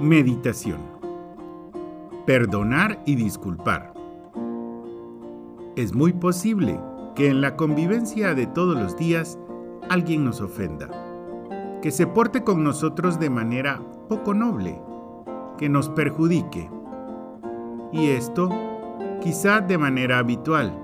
[0.00, 0.78] Meditación.
[2.26, 3.94] Perdonar y disculpar.
[5.74, 6.78] Es muy posible
[7.14, 9.38] que en la convivencia de todos los días
[9.88, 10.90] alguien nos ofenda,
[11.80, 14.78] que se porte con nosotros de manera poco noble,
[15.56, 16.70] que nos perjudique.
[17.90, 18.50] Y esto
[19.22, 20.78] quizá de manera habitual.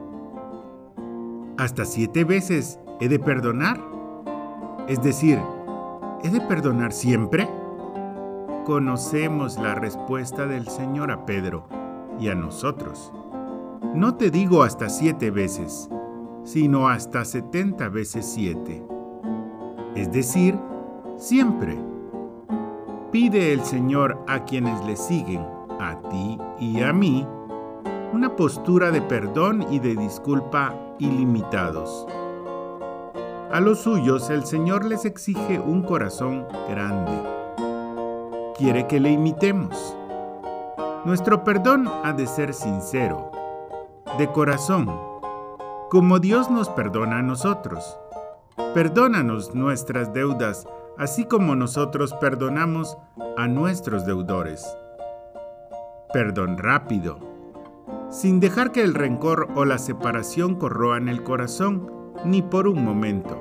[1.58, 3.78] ¿Hasta siete veces he de perdonar?
[4.88, 5.38] Es decir,
[6.24, 7.46] ¿he de perdonar siempre?
[8.64, 11.66] Conocemos la respuesta del Señor a Pedro
[12.20, 13.12] y a nosotros.
[13.92, 15.90] No te digo hasta siete veces,
[16.44, 18.86] sino hasta setenta veces siete.
[19.96, 20.56] Es decir,
[21.16, 21.76] siempre.
[23.10, 25.44] Pide el Señor a quienes le siguen,
[25.80, 27.26] a ti y a mí,
[28.12, 32.06] una postura de perdón y de disculpa ilimitados.
[33.50, 37.31] A los suyos el Señor les exige un corazón grande
[38.62, 39.96] quiere que le imitemos.
[41.04, 43.32] Nuestro perdón ha de ser sincero,
[44.18, 44.88] de corazón,
[45.90, 47.98] como Dios nos perdona a nosotros.
[48.72, 52.96] Perdónanos nuestras deudas, así como nosotros perdonamos
[53.36, 54.64] a nuestros deudores.
[56.12, 57.18] Perdón rápido,
[58.10, 61.90] sin dejar que el rencor o la separación corroan el corazón
[62.24, 63.36] ni por un momento.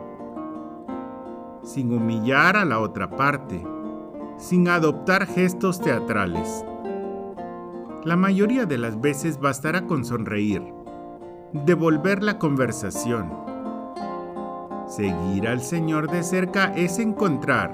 [1.61, 3.63] Sin humillar a la otra parte,
[4.41, 6.65] sin adoptar gestos teatrales.
[8.03, 10.63] La mayoría de las veces bastará con sonreír,
[11.53, 13.31] devolver la conversación.
[14.87, 17.71] Seguir al Señor de cerca es encontrar,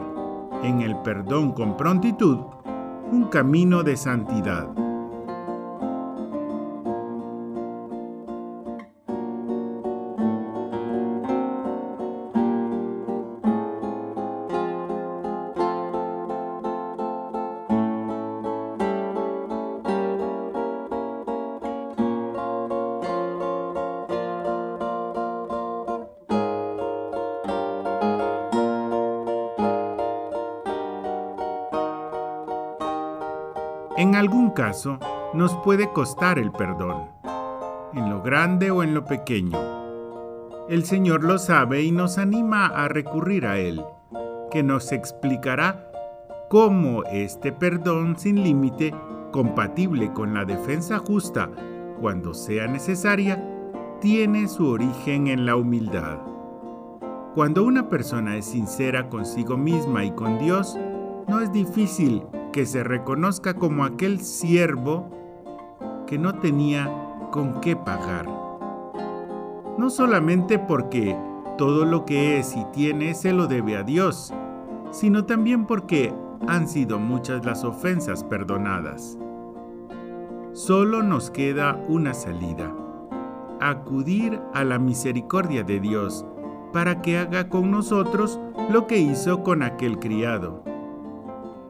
[0.62, 2.38] en el perdón con prontitud,
[3.12, 4.68] un camino de santidad.
[33.98, 35.00] En algún caso,
[35.34, 37.10] nos puede costar el perdón,
[37.96, 39.58] en lo grande o en lo pequeño.
[40.70, 43.84] El Señor lo sabe y nos anima a recurrir a Él,
[44.52, 45.90] que nos explicará
[46.48, 48.94] cómo este perdón sin límite,
[49.32, 51.50] compatible con la defensa justa
[52.00, 53.44] cuando sea necesaria,
[54.00, 56.20] tiene su origen en la humildad.
[57.34, 60.78] Cuando una persona es sincera consigo misma y con Dios,
[61.28, 62.22] no es difícil
[62.58, 65.12] que se reconozca como aquel siervo
[66.08, 66.92] que no tenía
[67.30, 68.26] con qué pagar.
[69.78, 71.16] No solamente porque
[71.60, 74.34] todo lo que es y tiene se lo debe a Dios,
[74.90, 76.12] sino también porque
[76.48, 79.20] han sido muchas las ofensas perdonadas.
[80.54, 82.74] Solo nos queda una salida,
[83.60, 86.26] acudir a la misericordia de Dios
[86.74, 88.40] para que haga con nosotros
[88.72, 90.64] lo que hizo con aquel criado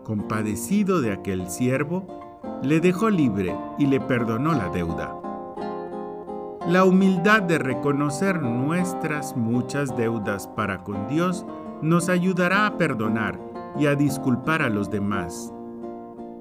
[0.08, 2.08] compadecido de aquel siervo,
[2.64, 5.14] le dejó libre y le perdonó la deuda.
[6.66, 11.46] La humildad de reconocer nuestras muchas deudas para con Dios
[11.82, 13.38] nos ayudará a perdonar
[13.78, 15.54] y a disculpar a los demás,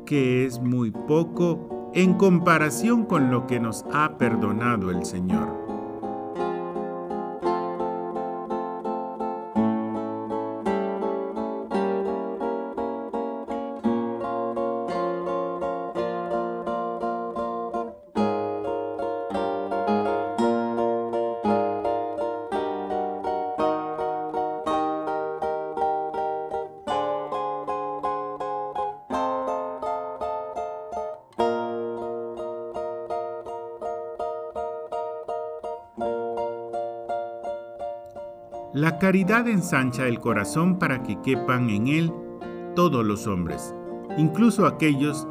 [0.05, 5.56] que es muy poco en comparación con lo que nos ha perdonado el Señor.
[38.77, 42.13] La caridad ensancha el corazón para que quepan en él
[42.75, 43.75] todos los hombres,
[44.19, 45.27] incluso aquellos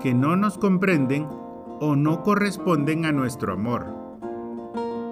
[0.00, 1.28] que no nos comprenden
[1.78, 3.84] o no corresponden a nuestro amor.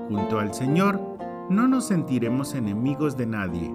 [0.08, 0.98] Junto al Señor
[1.50, 3.70] no nos sentiremos enemigos de nadie.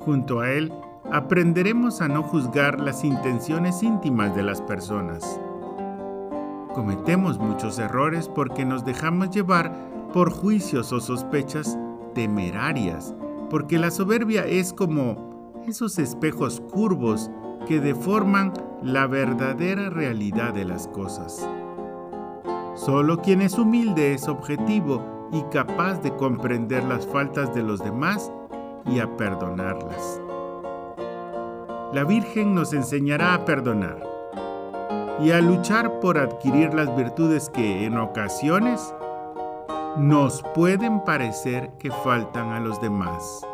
[0.00, 0.70] Junto a Él
[1.10, 5.40] aprenderemos a no juzgar las intenciones íntimas de las personas.
[6.74, 9.72] Cometemos muchos errores porque nos dejamos llevar
[10.12, 11.78] por juicios o sospechas
[12.16, 13.14] temerarias,
[13.50, 17.30] porque la soberbia es como esos espejos curvos
[17.68, 21.46] que deforman la verdadera realidad de las cosas.
[22.74, 28.32] Solo quien es humilde es objetivo y capaz de comprender las faltas de los demás
[28.86, 30.22] y a perdonarlas.
[31.92, 34.02] La Virgen nos enseñará a perdonar
[35.22, 38.94] y a luchar por adquirir las virtudes que en ocasiones
[39.98, 43.46] nos pueden parecer que faltan a los demás.